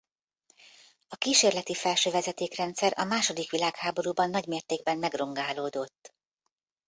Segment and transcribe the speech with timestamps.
[1.07, 6.13] A kísérleti felsővezeték-rendszer a második világháborúban nagymértékben megrongálódott.